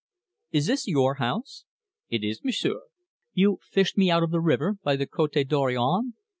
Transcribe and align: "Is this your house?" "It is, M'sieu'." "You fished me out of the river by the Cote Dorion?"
"Is 0.49 0.65
this 0.65 0.87
your 0.87 1.17
house?" 1.21 1.63
"It 2.09 2.23
is, 2.23 2.43
M'sieu'." 2.43 2.81
"You 3.35 3.59
fished 3.61 3.99
me 3.99 4.09
out 4.09 4.23
of 4.23 4.31
the 4.31 4.41
river 4.41 4.77
by 4.83 4.95
the 4.95 5.05
Cote 5.05 5.35
Dorion?" 5.47 6.13